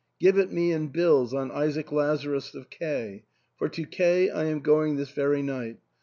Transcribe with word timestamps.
Give 0.19 0.39
it 0.39 0.51
me 0.51 0.71
in 0.71 0.87
bills 0.87 1.31
on 1.31 1.51
Isaac 1.51 1.91
Lazarus 1.91 2.55
of 2.55 2.71
K. 2.71 3.21
For 3.59 3.69
to 3.69 3.85
K 3.85 4.31
I 4.31 4.45
am 4.45 4.61
going 4.61 4.95
this 4.95 5.11
very 5.11 5.43
night. 5.43 5.77